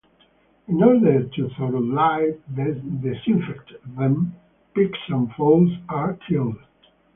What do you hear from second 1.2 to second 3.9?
to thoroughly disinfect